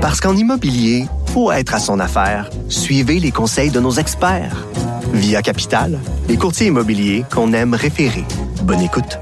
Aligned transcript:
Parce 0.00 0.18
qu'en 0.18 0.34
immobilier, 0.34 1.04
faut 1.26 1.52
être 1.52 1.74
à 1.74 1.78
son 1.78 2.00
affaire. 2.00 2.48
Suivez 2.70 3.20
les 3.20 3.30
conseils 3.30 3.70
de 3.70 3.80
nos 3.80 3.92
experts. 3.92 4.66
Via 5.12 5.42
Capital, 5.42 5.98
les 6.26 6.38
courtiers 6.38 6.68
immobiliers 6.68 7.26
qu'on 7.30 7.52
aime 7.52 7.74
référer. 7.74 8.24
Bonne 8.62 8.80
écoute. 8.80 9.18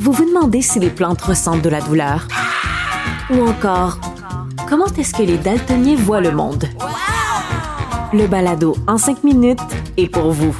Vous 0.00 0.10
vous 0.10 0.24
demandez 0.24 0.60
si 0.60 0.80
les 0.80 0.90
plantes 0.90 1.22
ressentent 1.22 1.62
de 1.62 1.68
la 1.68 1.80
douleur? 1.80 2.26
Ou 3.30 3.46
encore, 3.46 4.00
comment 4.68 4.86
est-ce 4.86 5.14
que 5.14 5.22
les 5.22 5.38
daltoniens 5.38 5.94
voient 5.94 6.20
le 6.20 6.32
monde? 6.32 6.64
Le 8.12 8.26
balado 8.26 8.74
en 8.88 8.98
cinq 8.98 9.22
minutes 9.22 9.60
est 9.96 10.08
pour 10.08 10.32
vous. 10.32 10.56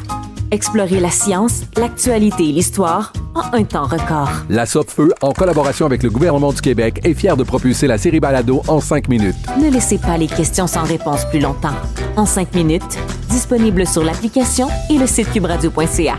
Explorez 0.52 1.00
la 1.00 1.10
science, 1.10 1.62
l'actualité 1.76 2.48
et 2.48 2.52
l'histoire 2.52 3.12
en 3.38 3.54
un 3.54 3.64
temps 3.64 3.86
record. 3.86 4.30
La 4.48 4.66
Feu, 4.66 5.12
en 5.20 5.32
collaboration 5.32 5.86
avec 5.86 6.02
le 6.02 6.10
gouvernement 6.10 6.52
du 6.52 6.60
Québec, 6.60 7.00
est 7.04 7.14
fière 7.14 7.36
de 7.36 7.44
propulser 7.44 7.86
la 7.86 7.98
série 7.98 8.20
Balado 8.20 8.62
en 8.68 8.80
cinq 8.80 9.08
minutes. 9.08 9.36
Ne 9.60 9.70
laissez 9.70 9.98
pas 9.98 10.16
les 10.16 10.26
questions 10.26 10.66
sans 10.66 10.82
réponse 10.82 11.24
plus 11.26 11.40
longtemps. 11.40 11.74
En 12.16 12.26
cinq 12.26 12.54
minutes, 12.54 12.98
disponible 13.30 13.86
sur 13.86 14.02
l'application 14.02 14.68
et 14.90 14.98
le 14.98 15.06
site 15.06 15.30
cubradio.ca. 15.32 16.18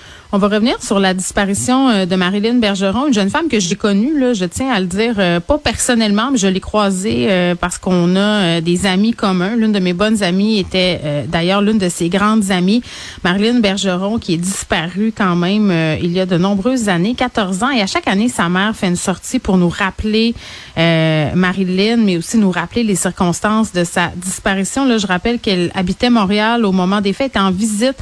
On 0.33 0.37
va 0.37 0.47
revenir 0.47 0.81
sur 0.81 0.97
la 0.97 1.13
disparition 1.13 1.89
euh, 1.89 2.05
de 2.05 2.15
Marilyn 2.15 2.53
Bergeron, 2.53 3.07
une 3.07 3.13
jeune 3.13 3.29
femme 3.29 3.49
que 3.49 3.59
j'ai 3.59 3.75
connue, 3.75 4.13
je 4.33 4.45
tiens 4.45 4.71
à 4.71 4.79
le 4.79 4.85
dire, 4.85 5.15
euh, 5.17 5.41
pas 5.41 5.57
personnellement, 5.57 6.31
mais 6.31 6.37
je 6.37 6.47
l'ai 6.47 6.61
croisée 6.61 7.27
euh, 7.29 7.53
parce 7.53 7.77
qu'on 7.77 8.15
a 8.15 8.61
des 8.61 8.85
amis 8.85 9.11
communs. 9.11 9.57
L'une 9.57 9.73
de 9.73 9.79
mes 9.79 9.91
bonnes 9.91 10.23
amies 10.23 10.57
était 10.57 11.25
d'ailleurs 11.27 11.61
l'une 11.61 11.77
de 11.77 11.89
ses 11.89 12.07
grandes 12.07 12.49
amies, 12.49 12.81
Marilyn 13.25 13.59
Bergeron, 13.59 14.19
qui 14.19 14.35
est 14.35 14.37
disparue 14.37 15.13
quand 15.15 15.35
même 15.35 15.73
il 16.01 16.13
y 16.13 16.19
a 16.21 16.25
de 16.25 16.37
nombreuses 16.37 16.87
années, 16.87 17.13
14 17.13 17.63
ans. 17.63 17.71
Et 17.71 17.81
à 17.81 17.87
chaque 17.87 18.07
année, 18.07 18.29
sa 18.29 18.47
mère 18.47 18.73
fait 18.73 18.87
une 18.87 18.95
sortie 18.95 19.39
pour 19.39 19.57
nous 19.57 19.69
rappeler 19.69 20.33
euh, 20.77 21.31
Marilyn, 21.35 21.97
mais 21.97 22.15
aussi 22.15 22.37
nous 22.37 22.51
rappeler 22.51 22.83
les 22.83 22.95
circonstances 22.95 23.73
de 23.73 23.83
sa 23.83 24.11
disparition. 24.15 24.97
Je 24.97 25.07
rappelle 25.07 25.39
qu'elle 25.39 25.71
habitait 25.75 26.09
Montréal 26.09 26.65
au 26.65 26.71
moment 26.71 27.01
des 27.01 27.09
était 27.11 27.37
en 27.37 27.51
visite 27.51 27.97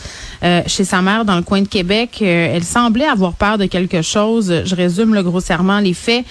chez 0.67 0.83
sa 0.83 1.01
mère 1.01 1.25
dans 1.25 1.35
le 1.35 1.41
coin 1.41 1.61
de 1.61 1.67
Québec. 1.67 2.18
Euh, 2.21 2.55
elle 2.55 2.63
semblait 2.63 3.05
avoir 3.05 3.33
peur 3.33 3.57
de 3.57 3.65
quelque 3.65 4.01
chose. 4.01 4.63
Je 4.65 4.75
résume 4.75 5.13
le 5.13 5.23
grossièrement 5.23 5.79
les 5.79 5.93
faits. 5.93 6.25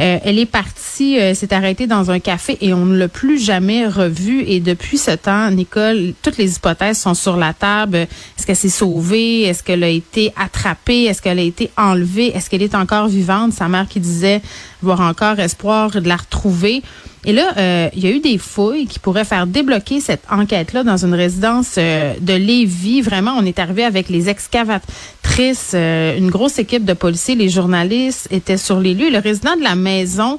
Euh, 0.00 0.18
elle 0.24 0.38
est 0.38 0.46
partie, 0.46 1.18
euh, 1.18 1.34
s'est 1.34 1.52
arrêtée 1.52 1.86
dans 1.86 2.10
un 2.10 2.18
café 2.18 2.58
et 2.60 2.72
on 2.74 2.84
ne 2.86 2.96
l'a 2.96 3.08
plus 3.08 3.38
jamais 3.38 3.86
revue. 3.86 4.42
Et 4.46 4.60
depuis 4.60 4.98
ce 4.98 5.12
temps, 5.12 5.50
Nicole, 5.50 6.14
toutes 6.22 6.38
les 6.38 6.56
hypothèses 6.56 6.98
sont 6.98 7.14
sur 7.14 7.36
la 7.36 7.52
table. 7.52 7.96
Est-ce 7.96 8.46
qu'elle 8.46 8.56
s'est 8.56 8.68
sauvée? 8.68 9.42
Est-ce 9.42 9.62
qu'elle 9.62 9.84
a 9.84 9.88
été 9.88 10.32
attrapée? 10.36 11.04
Est-ce 11.04 11.22
qu'elle 11.22 11.38
a 11.38 11.42
été 11.42 11.70
enlevée? 11.76 12.28
Est-ce 12.34 12.50
qu'elle 12.50 12.62
est 12.62 12.74
encore 12.74 13.08
vivante? 13.08 13.52
Sa 13.52 13.68
mère 13.68 13.88
qui 13.88 14.00
disait 14.00 14.42
avoir 14.82 15.00
encore 15.00 15.38
espoir 15.38 15.90
de 15.90 16.08
la 16.08 16.16
retrouver. 16.16 16.82
Et 17.26 17.32
là, 17.32 17.54
euh, 17.56 17.88
il 17.94 18.04
y 18.04 18.06
a 18.06 18.10
eu 18.10 18.20
des 18.20 18.36
fouilles 18.36 18.86
qui 18.86 18.98
pourraient 18.98 19.24
faire 19.24 19.46
débloquer 19.46 20.00
cette 20.00 20.24
enquête-là 20.30 20.84
dans 20.84 21.04
une 21.04 21.14
résidence 21.14 21.76
euh, 21.78 22.14
de 22.20 22.34
Lévis. 22.34 23.00
Vraiment, 23.00 23.34
on 23.38 23.44
est 23.46 23.58
arrivé 23.58 23.82
avec 23.84 24.10
les 24.10 24.28
excavatrices, 24.28 25.72
euh, 25.74 26.18
une 26.18 26.30
grosse 26.30 26.58
équipe 26.58 26.84
de 26.84 26.92
policiers, 26.92 27.34
les 27.34 27.48
journalistes 27.48 28.28
étaient 28.30 28.58
sur 28.58 28.78
les 28.78 28.92
lieux. 28.92 29.10
Le 29.10 29.18
résident 29.18 29.56
de 29.56 29.62
la 29.62 29.74
maison, 29.74 30.38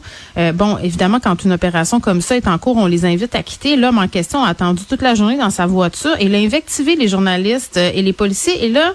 bon, 0.53 0.78
évidemment, 0.78 1.19
quand 1.19 1.44
une 1.44 1.53
opération 1.53 2.00
comme 2.00 2.22
ça 2.22 2.38
est 2.38 2.47
en 2.47 2.57
cours, 2.57 2.78
on 2.78 2.85
les 2.85 3.06
invite 3.06 3.34
à 3.35 3.44
quitter. 3.44 3.75
L'homme 3.75 3.97
en 3.97 4.07
question 4.07 4.44
a 4.44 4.50
attendu 4.50 4.84
toute 4.88 5.01
la 5.01 5.16
journée 5.16 5.38
dans 5.38 5.50
sa 5.50 5.66
voiture 5.66 6.16
et 6.19 6.25
il 6.25 6.35
a 6.35 6.38
invectivé 6.38 6.95
les 6.95 7.07
journalistes 7.07 7.78
et 7.78 8.01
les 8.01 8.13
policiers. 8.13 8.66
Et 8.66 8.69
là, 8.69 8.94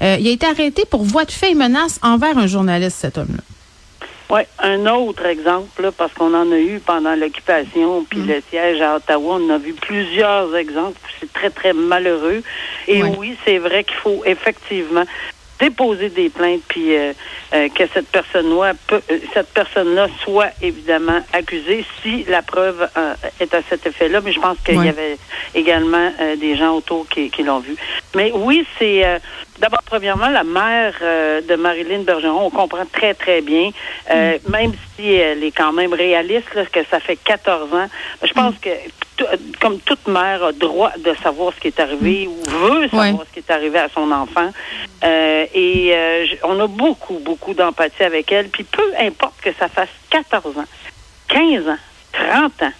il 0.00 0.26
a 0.26 0.30
été 0.30 0.46
arrêté 0.46 0.84
pour 0.88 1.04
voie 1.04 1.24
de 1.24 1.32
fait 1.32 1.52
et 1.52 1.54
menace 1.54 1.98
envers 2.02 2.36
un 2.36 2.46
journaliste, 2.46 2.98
cet 3.00 3.18
homme-là. 3.18 3.42
Oui, 4.30 4.42
un 4.60 4.86
autre 4.86 5.26
exemple, 5.26 5.82
là, 5.82 5.90
parce 5.90 6.14
qu'on 6.14 6.32
en 6.34 6.52
a 6.52 6.58
eu 6.58 6.78
pendant 6.78 7.16
l'occupation, 7.16 8.04
puis 8.08 8.20
le 8.20 8.40
siège 8.48 8.80
à 8.80 8.94
Ottawa, 8.94 9.38
on 9.40 9.50
a 9.50 9.58
vu 9.58 9.72
plusieurs 9.72 10.54
exemples. 10.54 11.00
C'est 11.18 11.32
très, 11.32 11.50
très 11.50 11.72
malheureux. 11.72 12.44
Et 12.86 13.02
oui, 13.02 13.36
c'est 13.44 13.58
vrai 13.58 13.82
qu'il 13.82 13.96
faut 13.96 14.22
effectivement 14.24 15.02
déposer 15.60 16.08
des 16.08 16.28
plaintes, 16.30 16.62
puis 16.68 16.96
euh, 16.96 17.12
euh, 17.54 17.68
que 17.68 17.84
cette 17.92 18.08
personne-là, 18.08 18.72
peut- 18.86 19.02
euh, 19.10 19.18
cette 19.34 19.48
personne-là 19.52 20.08
soit 20.24 20.48
évidemment 20.62 21.20
accusée 21.32 21.84
si 22.02 22.24
la 22.28 22.42
preuve 22.42 22.88
euh, 22.96 23.14
est 23.40 23.52
à 23.54 23.60
cet 23.68 23.86
effet-là. 23.86 24.20
Mais 24.22 24.32
je 24.32 24.40
pense 24.40 24.58
qu'il 24.64 24.78
Ouais. 24.78 24.86
y 24.86 24.88
avait 24.88 25.18
également 25.54 26.10
euh, 26.20 26.36
des 26.36 26.56
gens 26.56 26.74
autour 26.76 27.06
qui, 27.08 27.30
qui 27.30 27.42
l'ont 27.42 27.60
vu. 27.60 27.76
Mais 28.14 28.32
oui, 28.34 28.66
c'est 28.78 29.04
euh, 29.04 29.18
d'abord 29.58 29.82
premièrement 29.84 30.28
la 30.28 30.44
mère 30.44 30.94
euh, 31.02 31.40
de 31.42 31.54
Marilyn 31.56 32.00
Bergeron. 32.02 32.46
On 32.46 32.50
comprend 32.50 32.86
très 32.86 33.14
très 33.14 33.40
bien, 33.42 33.70
euh, 34.10 34.38
même 34.48 34.72
si 34.96 35.12
elle 35.12 35.44
est 35.44 35.52
quand 35.52 35.72
même 35.72 35.92
réaliste, 35.92 36.54
là, 36.54 36.64
que 36.66 36.80
ça 36.90 37.00
fait 37.00 37.16
14 37.16 37.72
ans. 37.74 37.88
Je 38.22 38.32
pense 38.32 38.54
que 38.60 38.70
comme 39.60 39.78
toute 39.80 40.06
mère 40.08 40.42
a 40.44 40.52
droit 40.52 40.92
de 40.98 41.14
savoir 41.22 41.52
ce 41.54 41.60
qui 41.60 41.68
est 41.68 41.80
arrivé 41.80 42.26
ou 42.28 42.36
veut 42.50 42.88
savoir 42.88 43.04
Ouais. 43.14 43.24
ce 43.28 43.32
qui 43.34 43.38
est 43.40 43.50
arrivé 43.52 43.78
à 43.78 43.88
son 43.88 44.10
enfant. 44.12 44.50
Euh, 45.04 45.46
et 45.54 45.90
euh, 45.94 46.26
on 46.44 46.58
a 46.60 46.66
beaucoup, 46.66 47.18
beaucoup 47.18 47.54
d'empathie 47.54 48.02
avec 48.04 48.30
elle. 48.32 48.48
Puis 48.48 48.64
peu 48.64 48.82
importe 48.98 49.40
que 49.42 49.50
ça 49.58 49.68
fasse 49.68 49.88
14 50.10 50.58
ans, 50.58 50.64
15 51.28 51.68
ans, 51.68 51.76
30 52.12 52.62
ans, 52.62 52.72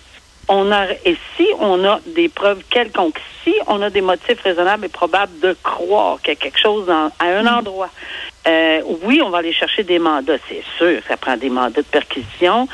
on 0.48 0.72
a, 0.72 0.86
et 1.04 1.16
si 1.36 1.46
on 1.60 1.84
a 1.84 2.00
des 2.06 2.28
preuves 2.28 2.62
quelconques, 2.68 3.20
si 3.44 3.54
on 3.68 3.80
a 3.82 3.90
des 3.90 4.00
motifs 4.00 4.40
raisonnables 4.42 4.86
et 4.86 4.88
probables 4.88 5.38
de 5.40 5.56
croire 5.62 6.20
qu'il 6.20 6.34
y 6.34 6.36
a 6.36 6.40
quelque 6.40 6.58
chose 6.58 6.86
dans- 6.86 7.12
à 7.20 7.26
un 7.26 7.46
endroit, 7.46 7.88
euh, 8.48 8.82
oui, 9.04 9.20
on 9.24 9.30
va 9.30 9.38
aller 9.38 9.52
chercher 9.52 9.84
des 9.84 9.98
mandats, 10.00 10.38
c'est 10.48 10.64
sûr, 10.76 11.00
ça 11.06 11.16
prend 11.16 11.36
des 11.36 11.50
mandats 11.50 11.82
de 11.82 11.86
perquisition. 11.86 12.66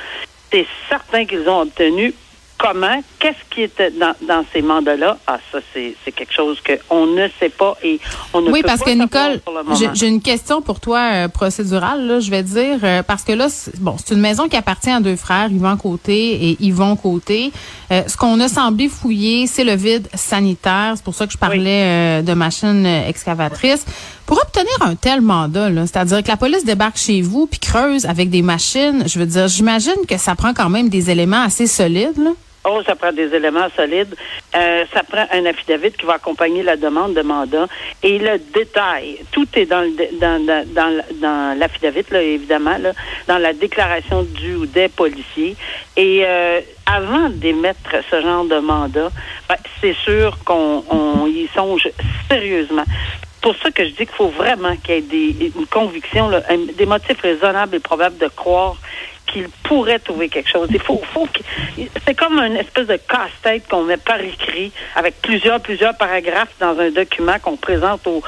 C'est 0.50 0.66
certain 0.88 1.26
qu'ils 1.26 1.46
ont 1.50 1.62
obtenu. 1.62 2.14
Comment? 2.58 3.02
Qu'est-ce 3.26 3.50
qui 3.56 3.62
était 3.62 3.90
dans, 3.90 4.14
dans 4.24 4.44
ces 4.52 4.62
mandats-là? 4.62 5.18
Ah, 5.26 5.40
ça, 5.50 5.58
c'est 5.74 5.96
quelque 6.12 6.32
chose 6.32 6.58
qu'on 6.60 7.06
ne 7.06 7.26
sait 7.40 7.48
pas 7.48 7.76
et 7.82 7.98
on 8.32 8.40
ne 8.40 8.52
Oui, 8.52 8.60
peut 8.62 8.68
parce 8.68 8.78
pas 8.78 8.84
que 8.84 8.90
savoir 8.96 9.30
Nicole, 9.30 9.40
pour 9.40 9.52
le 9.54 9.64
moment. 9.64 9.74
j'ai 9.74 9.88
j'ai 9.94 10.06
une 10.06 10.20
question 10.22 10.62
pour 10.62 10.78
toi 10.78 11.00
euh, 11.12 11.26
procédurale, 11.28 12.06
là, 12.06 12.20
je 12.20 12.30
vais 12.30 12.44
dire, 12.44 12.78
euh, 12.84 13.02
parce 13.02 13.24
que 13.24 13.32
là, 13.32 13.48
c'est- 13.48 13.80
bon, 13.80 13.96
c'est 13.98 14.14
une 14.14 14.20
maison 14.20 14.46
qui 14.48 14.54
appartient 14.56 14.90
à 14.90 15.00
deux 15.00 15.16
frères, 15.16 15.50
Yvan 15.50 15.76
Côté 15.76 16.50
et 16.50 16.56
Yvon 16.60 16.94
Côté. 16.94 17.50
Euh, 17.90 18.02
ce 18.06 18.16
qu'on 18.16 18.38
a 18.38 18.46
semblé 18.46 18.88
fouiller, 18.88 19.48
c'est 19.48 19.64
le 19.64 19.74
vide 19.74 20.06
sanitaire. 20.14 20.92
C'est 20.94 21.04
pour 21.04 21.16
ça 21.16 21.26
que 21.26 21.32
je 21.32 21.38
parlais 21.38 22.22
de 22.22 22.32
machines 22.32 22.86
excavatrices. 22.86 23.84
Pour 24.26 24.38
obtenir 24.40 24.70
un 24.82 24.94
tel 24.94 25.20
mandat, 25.20 25.68
c'est-à-dire 25.86 26.22
que 26.22 26.28
la 26.28 26.36
police 26.36 26.64
débarque 26.64 26.96
chez 26.96 27.22
vous 27.22 27.46
puis 27.48 27.58
creuse 27.58 28.06
avec 28.06 28.30
des 28.30 28.42
machines, 28.42 29.02
je 29.08 29.18
veux 29.18 29.26
dire, 29.26 29.48
j'imagine 29.48 29.96
que 30.08 30.16
ça 30.16 30.36
prend 30.36 30.54
quand 30.54 30.68
même 30.70 30.88
des 30.88 31.10
éléments 31.10 31.42
assez 31.42 31.66
solides. 31.66 32.18
Là. 32.18 32.30
Oh, 32.68 32.82
ça 32.84 32.96
prend 32.96 33.12
des 33.12 33.32
éléments 33.32 33.68
solides. 33.76 34.16
Euh, 34.56 34.84
ça 34.92 35.04
prend 35.04 35.24
un 35.32 35.46
affidavit 35.46 35.92
qui 35.92 36.04
va 36.04 36.14
accompagner 36.14 36.64
la 36.64 36.76
demande 36.76 37.14
de 37.14 37.22
mandat. 37.22 37.68
Et 38.02 38.18
le 38.18 38.38
détail, 38.38 39.18
tout 39.30 39.46
est 39.54 39.66
dans 39.66 39.82
le 39.82 40.18
dans, 40.18 40.44
dans, 40.44 41.02
dans, 41.20 41.58
l'affidavit, 41.58 42.04
là, 42.10 42.20
évidemment, 42.20 42.76
dans 43.28 43.38
la 43.38 43.52
déclaration 43.52 44.24
du 44.24 44.56
ou 44.56 44.66
des 44.66 44.88
policiers. 44.88 45.54
Et 45.96 46.22
euh, 46.24 46.60
avant 46.86 47.28
d'émettre 47.28 48.02
ce 48.10 48.20
genre 48.20 48.44
de 48.44 48.58
mandat, 48.58 49.10
ben, 49.48 49.56
c'est 49.80 49.94
sûr 50.04 50.36
qu'on 50.44 50.82
on 50.90 51.26
y 51.26 51.48
songe 51.54 51.88
sérieusement. 52.28 52.84
Pour 53.42 53.54
ça 53.62 53.70
que 53.70 53.84
je 53.84 53.90
dis 53.90 54.06
qu'il 54.06 54.08
faut 54.08 54.28
vraiment 54.28 54.74
qu'il 54.76 54.94
y 54.94 54.98
ait 54.98 55.00
des, 55.02 55.52
une 55.56 55.66
conviction, 55.66 56.30
des 56.76 56.86
motifs 56.86 57.20
raisonnables 57.20 57.76
et 57.76 57.80
probables 57.80 58.18
de 58.18 58.26
croire 58.26 58.76
qu'il 59.36 59.48
pourrait 59.64 59.98
trouver 59.98 60.28
quelque 60.28 60.48
chose. 60.48 60.68
Il 60.70 60.80
faut, 60.80 61.00
c'est 62.06 62.14
comme 62.14 62.38
une 62.38 62.56
espèce 62.56 62.86
de 62.86 62.96
casse-tête 62.96 63.68
qu'on 63.68 63.82
met 63.82 63.98
par 63.98 64.20
écrit 64.20 64.72
avec 64.94 65.20
plusieurs, 65.20 65.60
plusieurs 65.60 65.94
paragraphes 65.96 66.54
dans 66.58 66.78
un 66.78 66.90
document 66.90 67.38
qu'on 67.42 67.56
présente 67.56 68.06
au, 68.06 68.22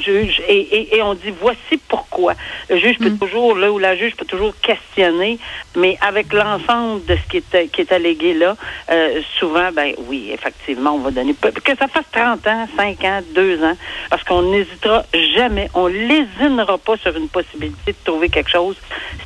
juge 0.00 0.40
et, 0.48 0.60
et, 0.60 0.96
et 0.96 1.02
on 1.02 1.14
dit 1.14 1.32
voici 1.40 1.78
pourquoi. 1.88 2.34
Le 2.70 2.76
juge 2.76 2.98
peut 2.98 3.10
toujours, 3.10 3.56
là 3.56 3.72
où 3.72 3.78
la 3.78 3.96
juge 3.96 4.14
peut 4.14 4.24
toujours 4.24 4.54
questionner, 4.60 5.38
mais 5.76 5.98
avec 6.00 6.32
l'ensemble 6.32 7.04
de 7.06 7.16
ce 7.16 7.28
qui 7.28 7.38
est, 7.38 7.68
qui 7.68 7.80
est 7.80 7.92
allégué 7.92 8.34
là, 8.34 8.56
euh, 8.90 9.20
souvent, 9.38 9.70
ben 9.72 9.94
oui, 10.06 10.30
effectivement, 10.32 10.94
on 10.94 10.98
va 10.98 11.10
donner, 11.10 11.34
que 11.34 11.76
ça 11.76 11.88
fasse 11.88 12.04
30 12.12 12.46
ans, 12.46 12.68
5 12.76 13.04
ans, 13.04 13.20
2 13.34 13.64
ans, 13.64 13.76
parce 14.10 14.22
qu'on 14.24 14.42
n'hésitera 14.42 15.04
jamais, 15.34 15.68
on 15.74 15.86
lésinera 15.86 16.78
pas 16.78 16.96
sur 16.98 17.16
une 17.16 17.28
possibilité 17.28 17.92
de 17.92 17.96
trouver 18.04 18.28
quelque 18.28 18.50
chose. 18.50 18.76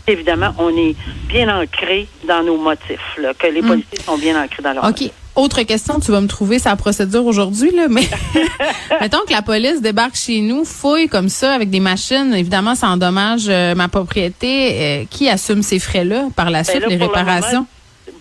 C'est 0.06 0.12
évidemment, 0.12 0.54
on 0.58 0.74
est 0.76 0.94
bien 1.28 1.48
ancré 1.54 2.08
dans 2.26 2.42
nos 2.42 2.56
motifs, 2.56 3.16
là, 3.18 3.34
que 3.34 3.46
les 3.46 3.62
policiers 3.62 4.00
sont 4.04 4.18
bien 4.18 4.42
ancrés 4.42 4.62
dans 4.62 4.72
leur 4.72 4.84
OK. 4.84 5.10
Autre 5.34 5.62
question, 5.62 6.00
tu 6.00 6.12
vas 6.12 6.22
me 6.22 6.28
trouver 6.28 6.58
sa 6.58 6.76
procédure 6.76 7.26
aujourd'hui, 7.26 7.70
là, 7.70 7.88
mais 7.90 8.08
mettons 9.00 9.20
que 9.26 9.32
la 9.32 9.42
police 9.42 9.82
débarque 9.82 10.16
chez 10.16 10.40
nous, 10.40 10.64
fouille 10.64 11.08
comme 11.08 11.28
ça 11.28 11.52
avec 11.52 11.68
des 11.68 11.80
machines, 11.80 12.32
évidemment, 12.34 12.74
ça 12.74 12.88
endommage 12.88 13.46
euh, 13.48 13.74
ma 13.74 13.88
propriété. 13.88 14.46
Euh, 14.80 15.04
qui 15.10 15.28
assume 15.28 15.62
ces 15.62 15.78
frais-là 15.78 16.28
par 16.34 16.50
la 16.50 16.62
Ben 16.62 16.64
suite, 16.64 16.80
là, 16.82 16.88
les 16.88 16.96
réparations? 16.96 17.66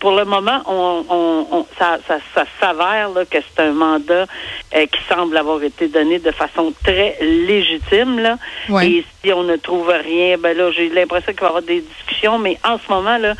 Pour 0.06 0.16
le 0.16 0.24
moment, 0.26 0.62
on, 0.68 1.04
on, 1.10 1.48
on- 1.58 1.66
ça, 1.80 1.98
ça, 2.08 2.20
ça 2.36 2.46
s'avère 2.60 3.10
là, 3.10 3.26
que 3.26 3.40
c'est 3.42 3.64
un 3.64 3.72
mandat 3.72 4.28
euh, 4.76 4.86
qui 4.86 5.00
semble 5.10 5.36
avoir 5.36 5.64
été 5.64 5.88
donné 5.88 6.20
de 6.20 6.30
façon 6.30 6.72
très 6.84 7.18
légitime. 7.22 8.20
Là. 8.20 8.38
Ouais. 8.70 8.88
Et 8.88 9.06
si 9.24 9.34
on 9.34 9.42
ne 9.42 9.56
trouve 9.56 9.88
rien, 9.90 10.38
ben 10.38 10.56
là, 10.56 10.70
j'ai 10.70 10.90
l'impression 10.90 11.32
qu'il 11.32 11.42
va 11.42 11.48
y 11.48 11.50
avoir 11.50 11.64
des 11.64 11.82
discussions, 11.82 12.38
mais 12.38 12.60
en 12.64 12.78
ce 12.78 12.84
moment, 12.88 13.18
là, 13.18 13.34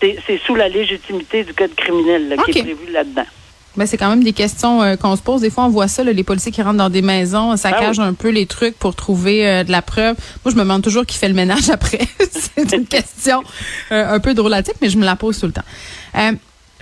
c'est 0.00 0.18
c'est 0.26 0.40
sous 0.44 0.56
la 0.56 0.68
légitimité 0.68 1.44
du 1.44 1.54
code 1.54 1.76
criminel 1.76 2.30
là, 2.30 2.36
qui 2.38 2.50
est 2.58 2.62
prévu 2.64 2.90
là-dedans. 2.90 3.26
Ben, 3.78 3.86
c'est 3.86 3.96
quand 3.96 4.10
même 4.10 4.24
des 4.24 4.32
questions 4.32 4.82
euh, 4.82 4.96
qu'on 4.96 5.14
se 5.14 5.22
pose. 5.22 5.40
Des 5.40 5.50
fois, 5.50 5.64
on 5.64 5.68
voit 5.68 5.86
ça, 5.86 6.02
là, 6.02 6.12
les 6.12 6.24
policiers 6.24 6.50
qui 6.50 6.60
rentrent 6.62 6.78
dans 6.78 6.90
des 6.90 7.00
maisons, 7.00 7.56
saccagent 7.56 8.00
Ah 8.00 8.04
un 8.04 8.12
peu 8.12 8.30
les 8.30 8.44
trucs 8.44 8.76
pour 8.76 8.96
trouver 8.96 9.46
euh, 9.46 9.62
de 9.62 9.70
la 9.70 9.82
preuve. 9.82 10.16
Moi, 10.44 10.50
je 10.50 10.56
me 10.56 10.62
demande 10.62 10.82
toujours 10.82 11.06
qui 11.06 11.16
fait 11.16 11.28
le 11.28 11.34
ménage 11.34 11.70
après. 11.72 12.00
c'est 12.18 12.72
une 12.72 12.86
question 12.86 13.44
euh, 13.92 14.14
un 14.14 14.18
peu 14.18 14.34
drôlatique, 14.34 14.74
mais 14.82 14.90
je 14.90 14.98
me 14.98 15.04
la 15.04 15.14
pose 15.14 15.38
tout 15.38 15.46
le 15.46 15.52
temps. 15.52 15.62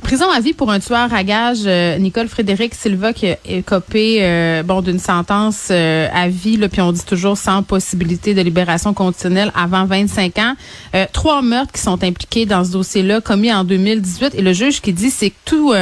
Prison 0.03 0.27
à 0.31 0.41
vie 0.41 0.53
pour 0.53 0.71
un 0.71 0.79
tueur 0.79 1.13
à 1.13 1.25
gage, 1.25 1.61
euh, 1.65 1.99
Nicole 1.99 2.29
Frédéric 2.29 2.75
Silva 2.75 3.13
qui 3.13 3.29
a 3.29 3.39
écopé 3.45 4.19
euh, 4.21 4.63
bon 4.63 4.83
d'une 4.83 4.99
sentence 4.99 5.69
euh, 5.71 6.07
à 6.13 6.29
vie, 6.29 6.59
puis 6.69 6.81
on 6.81 6.93
dit 6.93 7.05
toujours 7.05 7.37
sans 7.37 7.63
possibilité 7.63 8.35
de 8.35 8.43
libération 8.43 8.93
conditionnelle 8.95 9.51
avant 9.55 9.85
25 9.87 10.39
ans. 10.39 10.55
Euh, 10.95 11.07
trois 11.13 11.43
meurtres 11.43 11.73
qui 11.73 11.81
sont 11.81 12.05
impliqués 12.05 12.47
dans 12.47 12.63
ce 12.65 12.73
dossier-là, 12.73 13.21
commis 13.21 13.53
en 13.53 13.65
2018, 13.65 14.35
et 14.35 14.43
le 14.43 14.53
juge 14.53 14.81
qui 14.81 14.93
dit 14.93 15.11
c'est 15.11 15.31
que 15.31 15.37
tout 15.45 15.75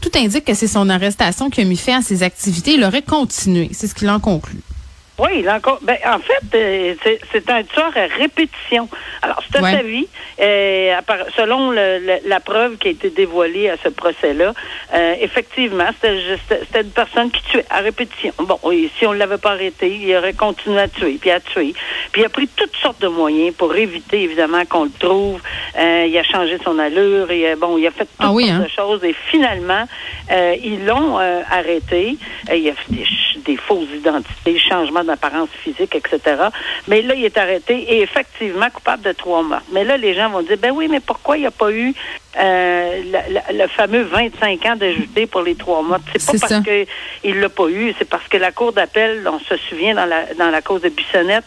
tout 0.00 0.10
indique 0.16 0.44
que 0.44 0.54
c'est 0.54 0.66
son 0.66 0.88
arrestation 0.88 1.50
qui 1.50 1.60
a 1.60 1.64
mis 1.64 1.76
fin 1.76 1.98
à 1.98 2.02
ses 2.02 2.22
activités. 2.22 2.74
Il 2.74 2.84
aurait 2.84 3.02
continué. 3.02 3.70
C'est 3.72 3.86
ce 3.86 3.94
qu'il 3.94 4.10
en 4.10 4.18
conclut. 4.18 4.60
Oui, 5.22 5.28
il 5.40 5.48
a 5.48 5.56
encore. 5.56 5.78
Ben, 5.82 5.96
en 6.04 6.18
fait, 6.18 6.42
euh, 6.54 6.94
c'est- 7.02 7.50
un 7.50 7.62
tueur 7.64 7.92
à 7.96 8.06
répétition. 8.18 8.88
Alors, 9.22 9.42
à 9.54 9.60
Ouais. 9.62 9.72
sa 9.72 9.82
vie. 9.82 10.08
euh, 10.40 11.00
selon 11.36 11.70
le- 11.70 11.98
le- 11.98 12.28
la 12.28 12.40
preuve 12.40 12.76
qui 12.78 12.88
a 12.88 12.90
été 12.90 13.10
dévoilée 13.10 13.68
à 13.68 13.76
ce 13.84 13.90
procès-là, 13.90 14.52
euh, 14.94 15.14
effectivement, 15.20 15.86
c'était 15.94 16.18
c'était 16.48 16.80
une 16.80 16.90
personne 16.90 17.30
qui 17.30 17.42
tuait 17.44 17.64
à 17.70 17.78
répétition. 17.80 18.32
Bon, 18.38 18.58
et 18.72 18.90
si 18.98 19.06
on 19.06 19.12
ne 19.12 19.18
l'avait 19.18 19.38
pas 19.38 19.50
arrêté, 19.52 19.88
il 19.94 20.16
aurait 20.16 20.32
continué 20.32 20.80
à 20.80 20.88
tuer, 20.88 21.18
puis 21.20 21.30
à 21.30 21.38
tuer. 21.40 21.74
Puis 22.10 22.22
il 22.22 22.24
a 22.24 22.28
pris 22.28 22.48
toutes 22.48 22.74
sortes 22.76 23.00
de 23.00 23.08
moyens 23.08 23.54
pour 23.54 23.74
éviter, 23.76 24.22
évidemment, 24.22 24.64
qu'on 24.64 24.84
le 24.84 24.90
trouve. 24.98 25.40
Euh, 25.78 26.06
il 26.08 26.16
a 26.18 26.22
changé 26.24 26.58
son 26.64 26.78
allure. 26.78 27.30
Et, 27.30 27.54
bon, 27.56 27.76
il 27.78 27.86
a 27.86 27.90
fait 27.90 28.06
toutes 28.06 28.16
Ah 28.18 28.32
oui, 28.32 28.48
sortes 28.48 28.60
hein? 28.60 28.64
de 28.64 28.70
choses. 28.70 29.04
Et 29.04 29.14
finalement, 29.30 29.84
euh, 30.30 30.56
ils 30.64 30.84
l'ont 30.84 31.18
arrêté. 31.50 32.16
Il 32.52 32.68
a 32.68 32.72
fait 32.74 33.04
des, 33.44 33.56
fausses 33.56 33.88
identités, 33.94 34.58
changement 34.58 35.04
d'apparence 35.12 35.50
physique, 35.50 35.94
etc. 35.94 36.20
Mais 36.88 37.02
là, 37.02 37.14
il 37.14 37.24
est 37.24 37.36
arrêté 37.36 37.74
et 37.74 38.02
effectivement 38.02 38.70
coupable 38.70 39.02
de 39.02 39.12
trois 39.12 39.42
meurtres. 39.42 39.66
Mais 39.72 39.84
là, 39.84 39.96
les 39.96 40.14
gens 40.14 40.30
vont 40.30 40.42
dire, 40.42 40.56
ben 40.58 40.72
oui, 40.72 40.88
mais 40.88 41.00
pourquoi 41.00 41.36
il 41.36 41.40
n'y 41.40 41.46
a 41.46 41.50
pas 41.50 41.70
eu 41.70 41.94
euh, 42.38 43.02
la- 43.10 43.52
le 43.52 43.68
fameux 43.68 44.02
25 44.02 44.64
ans 44.66 44.76
d'ajouté 44.76 45.26
pour 45.26 45.42
les 45.42 45.54
trois 45.54 45.82
meurtres? 45.82 46.04
C'est 46.16 46.26
pas 46.26 46.38
parce 46.40 46.52
ça. 46.54 46.60
que 46.60 46.86
il 47.24 47.40
l'a 47.40 47.48
pas 47.48 47.68
eu, 47.68 47.94
c'est 47.98 48.08
parce 48.08 48.26
que 48.28 48.36
la 48.36 48.52
Cour 48.52 48.72
d'appel, 48.72 49.26
on 49.26 49.38
se 49.40 49.56
souvient 49.68 49.94
dans 49.94 50.06
la, 50.06 50.32
dans 50.38 50.50
la 50.50 50.62
cause 50.62 50.80
de 50.82 50.88
Bissonnette, 50.88 51.44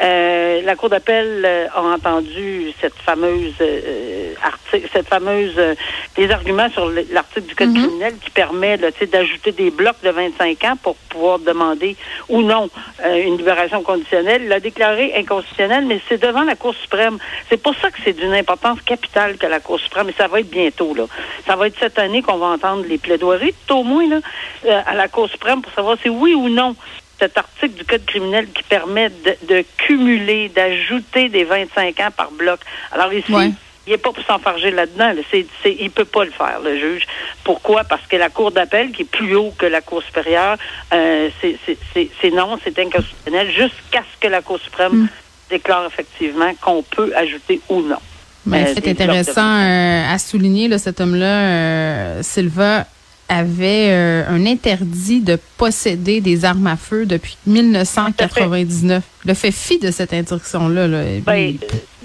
euh, 0.00 0.60
la 0.64 0.74
Cour 0.76 0.88
d'appel 0.90 1.42
euh, 1.44 1.66
a 1.74 1.80
entendu 1.82 2.72
cette 2.80 2.94
fameuse 2.94 3.54
euh, 3.60 4.34
article, 4.42 4.88
cette 4.92 5.08
fameuse 5.08 5.54
euh, 5.56 5.74
les 6.16 6.30
arguments 6.30 6.68
sur 6.70 6.86
le- 6.88 7.06
l'article 7.12 7.46
du 7.46 7.54
Code 7.54 7.68
Mhm. 7.68 7.82
criminel 7.82 8.14
qui 8.22 8.30
permet 8.30 8.76
d'ajouter 8.76 9.52
des 9.52 9.70
blocs 9.70 10.00
de 10.02 10.10
25 10.10 10.64
ans 10.64 10.76
pour 10.82 10.96
pouvoir 11.08 11.38
demander 11.38 11.96
ou 12.28 12.42
non 12.42 12.68
euh, 13.04 13.22
une 13.24 13.36
libération 13.36 13.82
conditionnelle. 13.82 14.42
Il 14.44 14.48
l'a 14.48 14.60
déclaré 14.60 15.12
inconstitutionnel, 15.16 15.84
mais 15.86 16.00
c'est 16.08 16.20
devant 16.20 16.42
la 16.42 16.56
Cour 16.56 16.74
suprême. 16.74 17.18
C'est 17.48 17.62
pour 17.62 17.74
ça 17.76 17.90
que 17.90 17.98
c'est 18.04 18.12
d'une 18.14 18.34
importance 18.34 18.80
capitale 18.82 19.36
que 19.36 19.46
la 19.46 19.60
Cour 19.60 19.78
suprême, 19.78 20.08
et 20.08 20.14
ça 20.16 20.23
va 20.28 20.40
être 20.40 20.50
bientôt, 20.50 20.94
là. 20.94 21.04
Ça 21.46 21.56
va 21.56 21.66
être 21.66 21.78
cette 21.78 21.98
année 21.98 22.22
qu'on 22.22 22.36
va 22.38 22.46
entendre 22.46 22.84
les 22.88 22.98
plaidoiries, 22.98 23.54
tout 23.66 23.76
au 23.76 23.82
moins, 23.84 24.08
là, 24.08 24.20
euh, 24.66 24.80
à 24.86 24.94
la 24.94 25.08
Cour 25.08 25.28
suprême 25.28 25.62
pour 25.62 25.72
savoir 25.72 25.96
si 26.02 26.08
oui 26.08 26.34
ou 26.34 26.48
non 26.48 26.74
cet 27.18 27.38
article 27.38 27.74
du 27.74 27.84
Code 27.84 28.04
criminel 28.04 28.48
qui 28.52 28.62
permet 28.64 29.08
de, 29.08 29.36
de 29.46 29.64
cumuler, 29.76 30.48
d'ajouter 30.48 31.28
des 31.28 31.44
25 31.44 32.00
ans 32.00 32.10
par 32.16 32.30
bloc. 32.32 32.58
Alors 32.90 33.12
ici, 33.12 33.32
Ouais. 33.32 33.50
il 33.86 33.92
n'est 33.92 33.98
pas 33.98 34.12
pour 34.12 34.24
s'enfarger 34.24 34.72
là-dedans. 34.72 35.12
là. 35.12 35.22
C'est, 35.30 35.46
c'est, 35.62 35.76
il 35.78 35.90
peut 35.90 36.04
pas 36.04 36.24
le 36.24 36.32
faire, 36.32 36.58
le 36.64 36.76
juge. 36.76 37.06
Pourquoi? 37.44 37.84
Parce 37.84 38.04
que 38.08 38.16
la 38.16 38.30
Cour 38.30 38.50
d'appel, 38.50 38.90
qui 38.90 39.02
est 39.02 39.04
plus 39.10 39.36
haut 39.36 39.52
que 39.56 39.66
la 39.66 39.80
Cour 39.80 40.02
supérieure, 40.02 40.56
euh, 40.92 41.28
c'est, 41.40 41.56
c'est, 41.64 41.78
c'est, 41.92 42.10
c'est 42.20 42.30
non, 42.30 42.58
c'est 42.64 42.76
inconstitutionnel, 42.80 43.48
jusqu'à 43.50 44.00
ce 44.12 44.20
que 44.20 44.26
la 44.28 44.42
Cour 44.42 44.58
suprême 44.58 45.08
déclare 45.50 45.86
effectivement 45.86 46.52
qu'on 46.60 46.82
peut 46.82 47.12
ajouter 47.14 47.60
ou 47.68 47.80
non. 47.82 47.98
Mais 48.46 48.68
Euh, 48.68 48.74
de 48.74 48.88
intéressant 48.88 49.40
euh, 49.40 50.12
à 50.14 50.18
souligner, 50.18 50.68
là, 50.68 50.78
cet 50.78 51.00
homme-là, 51.00 51.26
euh, 51.26 52.22
Silva, 52.22 52.86
avait 53.28 53.88
euh, 53.90 54.24
un 54.28 54.44
interdit 54.44 55.20
de 55.20 55.38
posséder 55.56 56.20
des 56.20 56.44
armes 56.44 56.66
à 56.66 56.76
feu 56.76 57.06
depuis 57.06 57.38
1999. 57.46 59.02
Le 59.24 59.34
fait 59.34 59.50
fi 59.50 59.78
de 59.78 59.90
cette 59.90 60.12
interdiction-là. 60.12 60.86
Là, 60.88 61.02
Ben, 61.24 61.56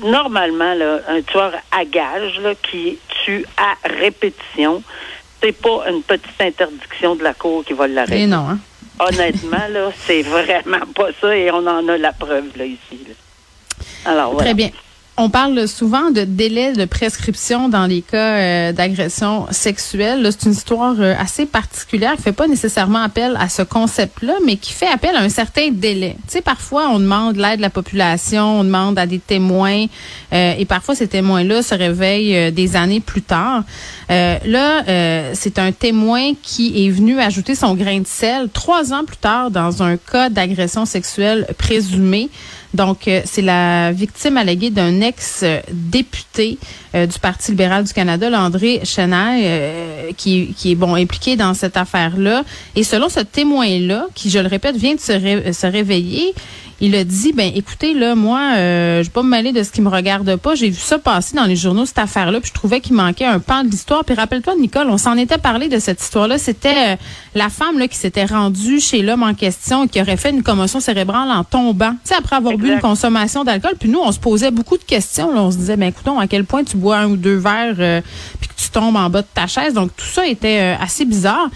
normalement, 0.01 0.73
là, 0.75 0.99
un 1.09 1.21
tueur 1.21 1.51
à 1.71 1.83
gage 1.83 2.39
là, 2.41 2.53
qui 2.55 2.97
tue 3.25 3.45
à 3.57 3.75
répétition, 3.99 4.81
c'est 5.43 5.51
pas 5.51 5.89
une 5.89 6.01
petite 6.03 6.39
interdiction 6.39 7.15
de 7.15 7.23
la 7.23 7.33
Cour 7.33 7.65
qui 7.65 7.73
va 7.73 7.87
l'arrêter. 7.87 8.21
et 8.23 8.27
non, 8.27 8.47
hein? 8.49 8.59
Honnêtement, 8.99 9.67
là, 9.71 9.91
c'est 10.05 10.21
vraiment 10.21 10.85
pas 10.95 11.09
ça 11.19 11.35
et 11.35 11.51
on 11.51 11.65
en 11.67 11.87
a 11.87 11.97
la 11.97 12.13
preuve 12.13 12.45
là, 12.57 12.65
ici. 12.65 12.99
là. 13.07 13.13
Alors, 14.11 14.31
voilà. 14.33 14.45
Très 14.45 14.53
bien. 14.53 14.69
On 15.21 15.29
parle 15.29 15.67
souvent 15.67 16.11
de 16.11 16.21
délai 16.21 16.71
de 16.71 16.85
prescription 16.85 17.67
dans 17.67 17.87
les 17.87 18.01
cas 18.01 18.37
euh, 18.37 18.71
d'agression 18.71 19.47
sexuelle. 19.51 20.25
C'est 20.31 20.45
une 20.45 20.53
histoire 20.53 20.95
euh, 20.97 21.13
assez 21.19 21.45
particulière 21.45 22.15
qui 22.15 22.21
fait 22.21 22.31
pas 22.31 22.47
nécessairement 22.47 23.01
appel 23.01 23.35
à 23.37 23.49
ce 23.49 23.61
concept-là, 23.61 24.35
mais 24.45 24.55
qui 24.55 24.71
fait 24.71 24.87
appel 24.87 25.17
à 25.17 25.19
un 25.19 25.27
certain 25.27 25.71
délai. 25.73 26.15
Tu 26.27 26.35
sais, 26.35 26.41
parfois 26.41 26.87
on 26.87 27.01
demande 27.01 27.35
l'aide 27.35 27.57
de 27.57 27.61
la 27.61 27.69
population, 27.69 28.61
on 28.61 28.63
demande 28.63 28.97
à 28.97 29.05
des 29.05 29.19
témoins, 29.19 29.87
euh, 30.31 30.53
et 30.57 30.63
parfois 30.63 30.95
ces 30.95 31.09
témoins-là 31.09 31.63
se 31.63 31.75
réveillent 31.75 32.37
euh, 32.37 32.51
des 32.51 32.77
années 32.77 33.01
plus 33.01 33.21
tard. 33.21 33.63
Là, 34.09 34.83
c'est 35.33 35.59
un 35.59 35.71
témoin 35.71 36.31
qui 36.41 36.85
est 36.85 36.89
venu 36.89 37.19
ajouter 37.19 37.53
son 37.53 37.75
grain 37.75 37.99
de 37.99 38.07
sel 38.07 38.49
trois 38.51 38.91
ans 38.91 39.03
plus 39.05 39.17
tard 39.17 39.51
dans 39.51 39.83
un 39.83 39.97
cas 39.97 40.29
d'agression 40.29 40.85
sexuelle 40.85 41.45
présumée. 41.59 42.29
Donc, 42.73 43.07
euh, 43.07 43.21
c'est 43.25 43.41
la 43.41 43.91
victime 43.91 44.37
alléguée 44.37 44.69
d'un 44.69 45.01
ex-député 45.01 46.57
euh, 46.95 47.05
du 47.07 47.17
Parti 47.19 47.51
libéral 47.51 47.83
du 47.83 47.93
Canada, 47.93 48.29
là, 48.29 48.41
André 48.41 48.81
Chenaille, 48.83 49.43
euh, 49.45 50.11
qui, 50.15 50.53
qui 50.55 50.71
est 50.71 50.75
bon 50.75 50.95
impliqué 50.95 51.35
dans 51.35 51.53
cette 51.53 51.77
affaire-là. 51.77 52.43
Et 52.75 52.83
selon 52.83 53.09
ce 53.09 53.21
témoin-là, 53.21 54.05
qui, 54.13 54.29
je 54.29 54.39
le 54.39 54.47
répète, 54.47 54.75
vient 54.75 54.95
de 54.95 54.99
se, 54.99 55.11
ré- 55.11 55.51
se 55.53 55.67
réveiller, 55.67 56.33
il 56.81 56.95
a 56.95 57.03
dit, 57.03 57.33
ben 57.33 57.51
écoutez, 57.53 57.93
là, 57.93 58.15
moi, 58.15 58.53
euh, 58.55 58.99
je 58.99 59.07
vais 59.09 59.13
pas 59.13 59.23
me 59.23 59.29
mêler 59.29 59.51
de 59.51 59.63
ce 59.63 59.71
qui 59.71 59.81
me 59.81 59.89
regarde 59.89 60.37
pas. 60.37 60.55
J'ai 60.55 60.69
vu 60.69 60.79
ça 60.79 60.97
passer 60.97 61.35
dans 61.35 61.43
les 61.43 61.57
journaux, 61.57 61.85
cette 61.85 61.97
affaire-là, 61.99 62.39
puis 62.39 62.49
je 62.49 62.53
trouvais 62.53 62.79
qu'il 62.79 62.95
manquait 62.95 63.25
un 63.25 63.39
pan 63.39 63.65
de 63.65 63.69
l'histoire. 63.69 64.05
Puis 64.05 64.15
rappelle-toi, 64.15 64.53
Nicole, 64.57 64.87
on 64.89 64.97
s'en 64.97 65.17
était 65.17 65.37
parlé 65.39 65.67
de 65.67 65.77
cette 65.79 66.01
histoire-là. 66.01 66.37
C'était 66.37 66.93
euh, 66.93 66.95
la 67.35 67.49
femme 67.49 67.77
là, 67.77 67.87
qui 67.87 67.97
s'était 67.97 68.25
rendue 68.25 68.79
chez 68.79 69.01
l'homme 69.01 69.23
en 69.23 69.33
question 69.33 69.85
et 69.85 69.87
qui 69.87 70.01
aurait 70.01 70.17
fait 70.17 70.31
une 70.31 70.43
commotion 70.43 70.79
cérébrale 70.79 71.29
en 71.29 71.43
tombant. 71.43 71.91
Tu 71.91 72.09
sais, 72.09 72.15
après 72.15 72.35
avoir 72.35 72.57
bu 72.57 72.71
une 72.71 72.79
consommation 72.79 73.43
d'alcool. 73.43 73.73
Puis 73.79 73.89
nous, 73.89 73.99
on 74.03 74.11
se 74.11 74.19
posait 74.19 74.51
beaucoup 74.51 74.77
de 74.77 74.83
questions. 74.83 75.33
là. 75.33 75.41
On 75.41 75.51
se 75.51 75.57
disait, 75.57 75.77
ben 75.77 75.89
écoutons, 75.89 76.19
à 76.19 76.27
quel 76.27 76.45
point 76.45 76.63
tu 76.63 76.77
bois 76.77 76.97
un 76.97 77.07
ou 77.07 77.17
deux 77.17 77.37
verres 77.37 77.75
euh, 77.79 78.01
puis 78.39 78.49
que 78.49 78.53
tu 78.61 78.69
tombes 78.69 78.95
en 78.95 79.09
bas 79.09 79.21
de 79.21 79.27
ta 79.33 79.47
chaise. 79.47 79.73
Donc, 79.73 79.95
tout 79.95 80.05
ça 80.05 80.25
était 80.25 80.59
euh, 80.61 80.83
assez 80.83 81.05
bizarre. 81.05 81.49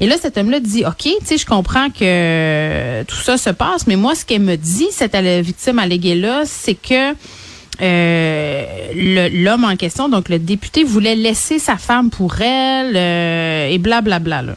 Et 0.00 0.06
là, 0.06 0.16
cet 0.20 0.38
homme-là 0.38 0.60
dit, 0.60 0.84
OK, 0.86 1.02
tu 1.02 1.12
sais, 1.24 1.38
je 1.38 1.46
comprends 1.46 1.88
que 1.90 2.02
euh, 2.02 3.04
tout 3.04 3.16
ça 3.16 3.36
se 3.36 3.50
passe, 3.50 3.86
mais 3.86 3.96
moi, 3.96 4.14
ce 4.14 4.24
qu'elle 4.24 4.42
me 4.42 4.56
dit, 4.56 4.86
cette 4.92 5.16
victime 5.16 5.78
alléguée-là, 5.80 6.42
c'est 6.44 6.74
que 6.74 7.14
euh, 7.80 9.28
l'homme 9.32 9.64
en 9.64 9.76
question, 9.76 10.08
donc 10.08 10.28
le 10.28 10.38
député, 10.38 10.84
voulait 10.84 11.16
laisser 11.16 11.58
sa 11.58 11.76
femme 11.76 12.10
pour 12.10 12.40
elle 12.40 12.96
euh, 12.96 13.68
et 13.68 13.78
blablabla. 13.78 14.42
là. 14.42 14.52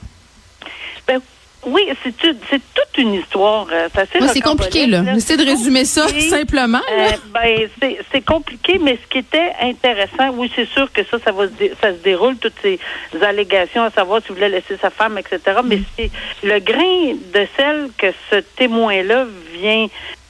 Oui, 1.66 1.82
c'est 2.04 2.16
toute 2.18 2.98
une 2.98 3.14
histoire. 3.14 3.68
euh, 3.72 3.88
C'est 4.34 4.42
compliqué, 4.42 4.88
là. 4.88 5.04
J'essaie 5.14 5.38
de 5.38 5.46
résumer 5.46 5.86
ça 5.86 6.08
simplement. 6.30 6.82
Euh, 6.92 7.10
ben, 7.34 7.68
c'est- 8.12 8.22
compliqué, 8.26 8.80
mais 8.82 8.98
ce 9.04 9.08
qui 9.10 9.20
était 9.20 9.52
intéressant, 9.62 10.30
oui, 10.34 10.52
c'est 10.56 10.68
sûr 10.70 10.92
que 10.92 11.04
ça, 11.04 11.18
ça 11.24 11.32
va 11.32 11.46
se, 11.48 11.52
ça 11.82 11.92
se 11.92 11.98
déroule, 12.04 12.38
toutes 12.38 12.54
ces 12.62 12.80
allégations 13.22 13.84
à 13.84 13.90
savoir 13.92 14.22
s'il 14.22 14.34
voulait 14.36 14.50
laisser 14.50 14.78
sa 14.82 14.90
femme, 14.90 15.18
etc. 15.18 15.40
Mais 15.64 15.78
Mm. 15.78 15.84
c'est 15.98 16.12
le 16.44 16.60
grain 16.60 17.14
de 17.34 17.48
sel 17.58 17.90
que 17.98 18.08
ce 18.30 18.38
témoin-là 18.56 19.26
vient, 19.60 19.88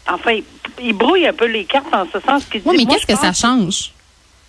enfin, 0.09 0.31
il, 0.31 0.43
il 0.81 0.93
brouille 0.93 1.27
un 1.27 1.33
peu 1.33 1.45
les 1.45 1.65
cartes 1.65 1.93
en 1.93 2.05
ce 2.11 2.19
sens 2.25 2.45
qu'il 2.45 2.61
Oui, 2.65 2.77
dit, 2.77 2.85
mais 2.85 2.91
moi, 2.91 2.95
qu'est-ce 2.95 3.07
que 3.13 3.19
ça 3.19 3.33
change? 3.33 3.91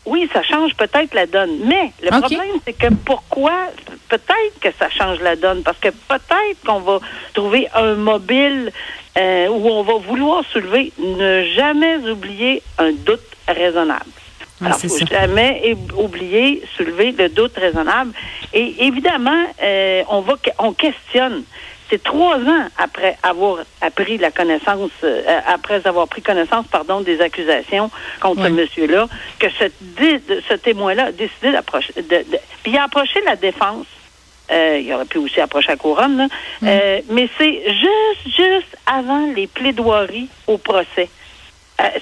Oui, 0.05 0.29
ça 0.33 0.43
change 0.43 0.75
peut-être 0.75 1.15
la 1.15 1.27
donne. 1.27 1.59
Mais 1.65 1.93
le 2.03 2.11
problème, 2.11 2.59
c'est 2.65 2.73
que 2.73 2.93
pourquoi 3.05 3.69
peut-être 4.09 4.59
que 4.61 4.69
ça 4.79 4.91
change 4.91 5.21
la 5.21 5.37
donne? 5.37 5.63
Parce 5.63 5.79
que 5.79 5.89
peut-être 5.89 6.61
qu'on 6.67 6.81
va 6.81 6.99
trouver 7.35 7.69
un 7.75 7.95
mobile 7.95 8.73
euh, 9.17 9.49
où 9.49 9.69
on 9.69 9.83
va 9.83 9.95
vouloir 9.95 10.45
soulever, 10.53 10.93
ne 10.99 11.45
jamais 11.55 11.97
oublier 12.09 12.63
un 12.79 12.93
doute 12.93 13.21
raisonnable. 13.47 14.11
Alors, 14.65 14.79
faut 14.79 15.07
jamais 15.07 15.77
oublier, 15.97 16.63
soulever 16.77 17.13
le 17.13 17.29
doute 17.29 17.57
raisonnable. 17.57 18.13
Et 18.53 18.87
évidemment, 18.87 19.45
euh, 19.63 20.03
on 20.09 20.21
va, 20.21 20.35
on 20.59 20.73
questionne 20.73 21.43
c'est 21.93 22.03
trois 22.03 22.39
ans 22.39 22.67
après 22.79 23.19
avoir 23.23 23.59
appris 23.83 24.17
la 24.17 24.31
connaissance, 24.31 24.91
euh, 25.05 25.23
après 25.47 25.87
avoir 25.87 26.09
pris 26.09 26.23
connaissance, 26.23 26.65
pardon, 26.71 27.03
des 27.03 27.21
accusations 27.21 27.91
contre 28.19 28.45
ce 28.45 28.49
monsieur-là, 28.49 29.09
que 29.39 29.49
ce, 29.51 29.65
ce 30.49 30.55
témoin-là 30.55 31.07
a 31.07 31.13
décidé 31.13 31.53
d'approcher, 31.53 31.93
de, 31.97 32.25
puis 32.63 32.73
il 32.73 32.79
a 32.79 32.85
approché 32.85 33.21
la 33.27 33.37
défense. 33.37 33.87
Euh, 34.51 34.81
il 34.83 34.93
aurait 34.93 35.05
pu 35.05 35.19
aussi 35.19 35.41
approcher 35.41 35.69
la 35.69 35.77
couronne, 35.77 36.29
euh, 36.63 37.01
mais 37.11 37.29
c'est 37.39 37.63
juste, 37.65 38.37
juste 38.37 38.77
avant 38.87 39.27
les 39.35 39.47
plaidoiries 39.47 40.29
au 40.47 40.59
procès. 40.59 41.09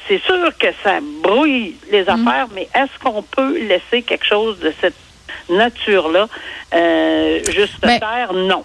c'est 0.09 0.23
sûr 0.23 0.57
que 0.59 0.69
ça 0.83 1.01
brouille 1.23 1.77
les 1.91 2.05
mm. 2.05 2.09
affaires, 2.09 2.47
mais 2.55 2.69
est-ce 2.75 2.99
qu'on 3.03 3.23
peut 3.23 3.59
laisser 3.59 4.03
quelque 4.03 4.25
chose 4.25 4.59
de 4.61 4.73
cette 4.81 4.97
nature-là 5.49 6.29
juste 7.53 7.85
faire? 7.85 8.33
Non. 8.33 8.65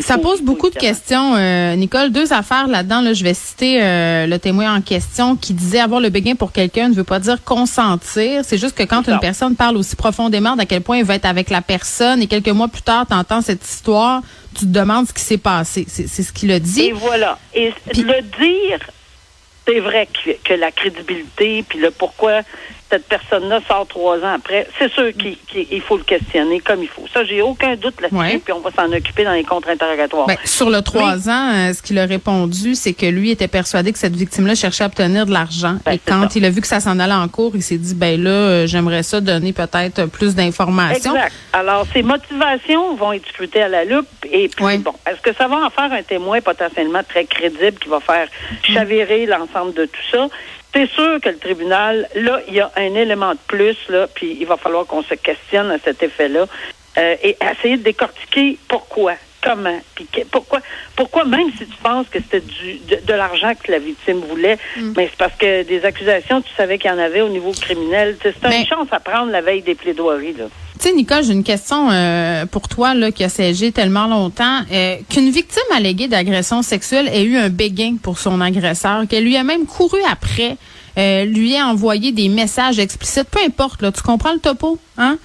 Ça 0.00 0.18
pose 0.18 0.42
beaucoup 0.42 0.70
de 0.70 0.76
questions, 0.76 1.34
euh, 1.36 1.74
Nicole. 1.76 2.10
Deux 2.10 2.32
affaires 2.32 2.66
là-dedans. 2.66 3.00
Là, 3.00 3.12
je 3.12 3.22
vais 3.22 3.34
citer 3.34 3.82
euh, 3.82 4.26
le 4.26 4.38
témoin 4.38 4.74
en 4.74 4.80
question 4.80 5.36
qui 5.36 5.52
disait 5.54 5.80
avoir 5.80 6.00
le 6.00 6.08
béguin 6.08 6.34
pour 6.34 6.52
quelqu'un 6.52 6.88
ne 6.88 6.94
veut 6.94 7.04
pas 7.04 7.18
dire 7.18 7.42
consentir. 7.44 8.42
C'est 8.44 8.58
juste 8.58 8.76
que 8.76 8.84
quand 8.84 9.06
une 9.08 9.18
personne 9.20 9.56
parle 9.56 9.76
aussi 9.76 9.96
profondément 9.96 10.56
d'à 10.56 10.66
quel 10.66 10.80
point 10.80 10.98
il 10.98 11.04
va 11.04 11.14
être 11.14 11.26
avec 11.26 11.50
la 11.50 11.62
personne 11.62 12.22
et 12.22 12.26
quelques 12.26 12.48
mois 12.48 12.68
plus 12.68 12.82
tard, 12.82 13.06
tu 13.06 13.14
entends 13.14 13.42
cette 13.42 13.64
histoire, 13.64 14.22
tu 14.54 14.66
te 14.66 14.70
demandes 14.70 15.06
ce 15.08 15.12
qui 15.12 15.22
s'est 15.22 15.38
passé. 15.38 15.86
C'est 15.88 16.22
ce 16.22 16.32
qu'il 16.32 16.50
a 16.52 16.58
dit. 16.58 16.82
Et 16.82 16.92
voilà. 16.92 17.38
Et 17.54 17.72
le 17.94 18.22
dire, 18.22 18.78
c'est 19.66 19.80
vrai 19.80 20.06
que, 20.06 20.30
que, 20.42 20.54
la 20.54 20.70
crédibilité, 20.70 21.64
puis 21.68 21.78
le 21.78 21.90
pourquoi 21.90 22.42
cette 22.92 23.08
personne-là 23.08 23.60
sort 23.66 23.86
trois 23.86 24.18
ans 24.18 24.34
après, 24.34 24.68
c'est 24.78 24.92
sûr 24.92 25.12
qu'il 25.16 25.80
faut 25.80 25.96
le 25.96 26.02
questionner 26.02 26.60
comme 26.60 26.82
il 26.82 26.88
faut. 26.88 27.06
Ça, 27.12 27.24
j'ai 27.24 27.40
aucun 27.40 27.74
doute 27.74 27.98
là-dessus, 28.02 28.40
puis 28.40 28.52
on 28.52 28.60
va 28.60 28.70
s'en 28.70 28.92
occuper 28.92 29.24
dans 29.24 29.32
les 29.32 29.44
contre-interrogatoires. 29.44 30.26
Ben, 30.26 30.36
sur 30.44 30.68
le 30.68 30.82
trois 30.82 31.30
ans, 31.30 31.52
euh, 31.54 31.72
ce 31.72 31.80
qu'il 31.80 31.98
a 31.98 32.04
répondu, 32.04 32.74
c'est 32.74 32.92
que 32.92 33.06
lui 33.06 33.30
était 33.30 33.48
persuadé 33.48 33.92
que 33.92 33.98
cette 33.98 34.14
victime-là 34.14 34.54
cherchait 34.54 34.84
à 34.84 34.88
obtenir 34.88 35.24
de 35.24 35.32
l'argent. 35.32 35.78
Ben, 35.86 35.92
et 35.92 35.98
quand 35.98 36.36
il 36.36 36.44
a 36.44 36.50
vu 36.50 36.60
que 36.60 36.66
ça 36.66 36.80
s'en 36.80 36.98
allait 36.98 37.14
en 37.14 37.28
cours, 37.28 37.52
il 37.54 37.62
s'est 37.62 37.78
dit, 37.78 37.94
ben 37.94 38.22
là, 38.22 38.30
euh, 38.30 38.66
j'aimerais 38.66 39.02
ça 39.02 39.22
donner 39.22 39.54
peut-être 39.54 40.04
plus 40.06 40.34
d'informations. 40.34 41.14
Exact. 41.14 41.32
Alors, 41.54 41.86
ses 41.94 42.02
motivations 42.02 42.94
vont 42.96 43.14
être 43.14 43.26
scrutées 43.26 43.62
à 43.62 43.68
la 43.68 43.86
loupe. 43.86 44.06
Et 44.30 44.48
puis, 44.48 44.78
bon, 44.78 44.92
est-ce 45.10 45.22
que 45.22 45.34
ça 45.34 45.48
va 45.48 45.56
en 45.56 45.70
faire 45.70 45.90
un 45.90 46.02
témoin 46.02 46.42
potentiellement 46.42 47.02
très 47.08 47.24
crédible 47.24 47.78
qui 47.78 47.88
va 47.88 48.00
faire 48.00 48.28
chavirer 48.64 49.24
l'ensemble 49.24 49.51
de 49.74 49.86
tout 49.86 50.02
ça? 50.10 50.28
c'est 50.72 50.90
sûr 50.90 51.20
que 51.20 51.28
le 51.28 51.38
tribunal, 51.38 52.08
là, 52.14 52.40
il 52.48 52.54
y 52.54 52.60
a 52.60 52.70
un 52.76 52.94
élément 52.94 53.32
de 53.32 53.38
plus, 53.46 53.76
là, 53.88 54.06
puis 54.12 54.36
il 54.40 54.46
va 54.46 54.56
falloir 54.56 54.86
qu'on 54.86 55.02
se 55.02 55.14
questionne 55.14 55.70
à 55.70 55.78
cet 55.78 56.02
effet-là 56.02 56.46
euh, 56.98 57.16
et 57.22 57.36
essayer 57.40 57.76
de 57.76 57.82
décortiquer 57.82 58.58
pourquoi, 58.68 59.14
comment, 59.42 59.78
puis 59.94 60.08
pourquoi, 60.30 60.60
pourquoi 60.96 61.24
même 61.24 61.50
si 61.58 61.66
tu 61.66 61.76
penses 61.82 62.06
que 62.08 62.20
c'était 62.20 62.40
du 62.40 62.78
de, 62.86 63.12
l'argent 63.12 63.52
que 63.54 63.70
la 63.70 63.78
victime 63.78 64.20
voulait, 64.20 64.58
mm. 64.76 64.94
mais 64.96 65.08
c'est 65.10 65.18
parce 65.18 65.36
que 65.36 65.62
des 65.62 65.84
accusations, 65.84 66.40
tu 66.40 66.52
savais 66.56 66.78
qu'il 66.78 66.90
y 66.90 66.94
en 66.94 66.98
avait 66.98 67.20
au 67.20 67.28
niveau 67.28 67.52
criminel. 67.52 68.16
C'est 68.22 68.34
une 68.44 68.66
chance 68.66 68.88
à 68.92 69.00
prendre 69.00 69.30
la 69.30 69.42
veille 69.42 69.62
des 69.62 69.74
plaidoiries, 69.74 70.34
là. 70.34 70.46
Tu 70.82 70.88
sais, 70.88 70.94
Nicole, 70.96 71.22
j'ai 71.22 71.32
une 71.32 71.44
question 71.44 71.90
euh, 71.92 72.44
pour 72.44 72.66
toi 72.66 72.92
là, 72.92 73.12
qui 73.12 73.22
a 73.22 73.28
siégé 73.28 73.70
tellement 73.70 74.08
longtemps. 74.08 74.62
Euh, 74.72 74.96
qu'une 75.08 75.30
victime 75.30 75.62
alléguée 75.72 76.08
d'agression 76.08 76.62
sexuelle 76.62 77.06
ait 77.06 77.22
eu 77.22 77.36
un 77.36 77.50
béguin 77.50 77.98
pour 78.02 78.18
son 78.18 78.40
agresseur, 78.40 79.06
qu'elle 79.08 79.22
lui 79.22 79.36
a 79.36 79.44
même 79.44 79.64
couru 79.64 80.00
après, 80.10 80.56
euh, 80.98 81.24
lui 81.24 81.54
ait 81.54 81.62
envoyé 81.62 82.10
des 82.10 82.28
messages 82.28 82.80
explicites, 82.80 83.28
peu 83.30 83.38
importe, 83.46 83.80
là, 83.80 83.92
tu 83.92 84.02
comprends 84.02 84.32
le 84.32 84.40
topo, 84.40 84.76
hein? 84.98 85.18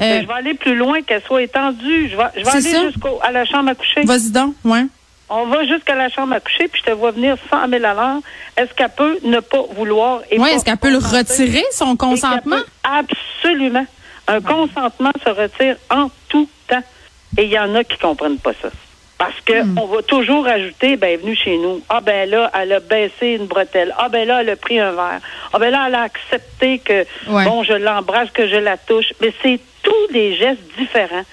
je 0.00 0.26
vais 0.26 0.32
aller 0.32 0.54
plus 0.54 0.76
loin, 0.76 1.02
qu'elle 1.02 1.22
soit 1.22 1.42
étendue. 1.42 2.08
Je 2.10 2.16
vais, 2.16 2.24
je 2.34 2.44
vais 2.44 2.50
aller 2.50 2.90
jusqu'à 2.90 3.30
la 3.30 3.44
chambre 3.44 3.68
à 3.68 3.74
coucher. 3.74 4.04
Vas-y 4.04 4.30
donc, 4.30 4.54
ouais. 4.64 4.86
On 5.28 5.44
va 5.44 5.66
jusqu'à 5.66 5.94
la 5.94 6.08
chambre 6.08 6.32
à 6.32 6.40
coucher, 6.40 6.68
puis 6.68 6.80
je 6.86 6.90
te 6.90 6.96
vois 6.96 7.10
venir 7.10 7.36
100 7.50 7.68
000 7.68 7.84
à. 7.84 8.20
Est-ce 8.56 8.72
qu'elle 8.72 8.88
peut 8.88 9.18
ne 9.24 9.40
pas 9.40 9.62
vouloir... 9.76 10.22
Oui, 10.38 10.48
est-ce 10.48 10.64
qu'elle 10.64 10.78
peut 10.78 10.90
le 10.90 10.96
retirer, 10.96 11.64
son 11.70 11.96
consentement? 11.96 12.60
Absolument. 12.82 13.84
Un 14.28 14.40
consentement 14.40 15.12
se 15.24 15.30
retire 15.30 15.76
en 15.90 16.10
tout 16.28 16.48
temps. 16.68 16.82
Et 17.38 17.44
il 17.44 17.50
y 17.50 17.58
en 17.58 17.74
a 17.74 17.84
qui 17.84 17.98
comprennent 17.98 18.38
pas 18.38 18.52
ça. 18.60 18.68
Parce 19.18 19.40
que 19.44 19.62
hmm. 19.62 19.74
va 19.74 20.02
toujours 20.02 20.46
ajouter, 20.46 20.96
ben, 20.96 21.18
venue 21.18 21.36
chez 21.36 21.56
nous. 21.56 21.80
Ah, 21.88 22.00
ben 22.00 22.28
là, 22.28 22.50
elle 22.54 22.72
a 22.72 22.80
baissé 22.80 23.28
une 23.28 23.46
bretelle. 23.46 23.94
Ah, 23.96 24.08
ben 24.08 24.26
là, 24.26 24.40
elle 24.40 24.50
a 24.50 24.56
pris 24.56 24.80
un 24.80 24.90
verre. 24.90 25.20
Ah, 25.52 25.58
ben 25.58 25.70
là, 25.70 25.84
elle 25.86 25.94
a 25.94 26.02
accepté 26.02 26.80
que, 26.80 27.06
bon, 27.26 27.62
je 27.62 27.74
l'embrasse, 27.74 28.30
que 28.32 28.48
je 28.48 28.56
la 28.56 28.76
touche. 28.76 29.12
Mais 29.20 29.32
c'est 29.42 29.60
tous 29.82 30.12
des 30.12 30.34
gestes 30.34 30.62
différents. 30.76 31.24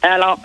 Alors, 0.00 0.38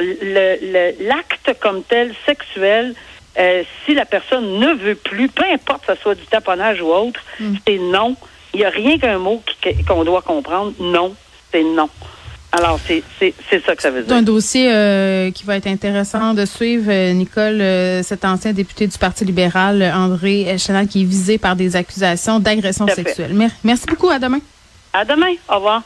l'acte 1.00 1.58
comme 1.60 1.84
tel, 1.84 2.14
sexuel, 2.26 2.94
euh, 3.38 3.64
si 3.86 3.94
la 3.94 4.06
personne 4.06 4.60
ne 4.60 4.74
veut 4.74 4.96
plus, 4.96 5.30
peu 5.30 5.46
importe 5.52 5.86
que 5.86 5.96
ce 5.96 6.02
soit 6.02 6.16
du 6.16 6.26
taponnage 6.26 6.82
ou 6.82 6.88
autre, 6.88 7.22
hmm. 7.40 7.56
c'est 7.66 7.78
non. 7.78 8.16
Il 8.54 8.60
n'y 8.60 8.66
a 8.66 8.70
rien 8.70 8.98
qu'un 8.98 9.20
mot 9.20 9.42
qu'on 9.88 10.04
doit 10.04 10.22
comprendre. 10.22 10.74
Non, 10.80 11.16
c'est 11.52 11.64
non. 11.64 11.90
Alors, 12.52 12.80
c'est 12.84 13.04
ça 13.66 13.76
que 13.76 13.82
ça 13.82 13.92
veut 13.92 14.02
dire. 14.02 14.10
C'est 14.10 14.16
un 14.16 14.24
dossier 14.24 14.74
euh, 14.74 15.30
qui 15.30 15.44
va 15.46 15.56
être 15.56 15.68
intéressant 15.68 16.34
de 16.34 16.46
suivre, 16.46 16.92
euh, 16.92 17.14
Nicole, 17.14 17.62
euh, 17.62 18.02
cet 18.02 18.26
ancien 18.26 18.54
député 18.54 18.88
du 18.88 18.98
Parti 18.98 19.24
libéral, 19.24 19.84
André 19.96 20.58
Chenal, 20.58 20.88
qui 20.88 21.02
est 21.02 21.06
visé 21.06 21.38
par 21.38 21.56
des 21.56 21.76
accusations 21.76 22.40
d'agression 22.40 22.88
sexuelle. 22.88 23.36
Merci 23.64 23.86
beaucoup. 23.86 24.10
À 24.10 24.18
demain. 24.18 24.40
À 24.94 25.06
demain. 25.06 25.34
Au 25.48 25.56
revoir. 25.56 25.84